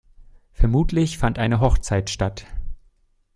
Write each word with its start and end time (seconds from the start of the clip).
Vermutlich 0.53 1.19
fand 1.19 1.37
eine 1.37 1.59
Hochzeit 1.59 2.09
statt. 2.09 2.47